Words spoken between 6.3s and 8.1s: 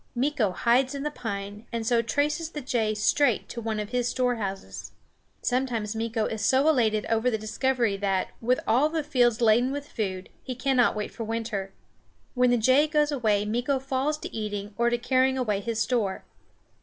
so elated over the discovery